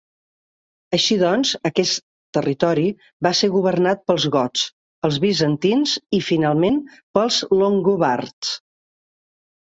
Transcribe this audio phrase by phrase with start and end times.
[0.97, 1.99] Així doncs, aquest
[2.37, 2.85] territori
[3.27, 4.63] va ser governat pels gots,
[5.09, 6.79] els bizantins i, finalment,
[7.19, 8.51] pels longobards.